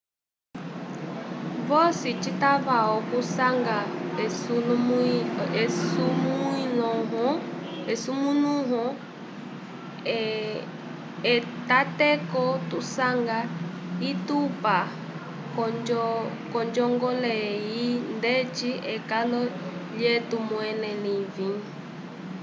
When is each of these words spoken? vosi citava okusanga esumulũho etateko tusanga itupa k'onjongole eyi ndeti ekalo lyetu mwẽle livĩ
vosi 1.67 2.09
citava 2.23 2.77
okusanga 2.97 3.77
esumulũho 7.93 8.85
etateko 11.33 12.43
tusanga 12.69 13.39
itupa 14.09 14.77
k'onjongole 16.51 17.31
eyi 17.53 17.89
ndeti 18.17 18.69
ekalo 18.95 19.39
lyetu 19.99 20.35
mwẽle 20.49 20.89
livĩ 21.03 21.49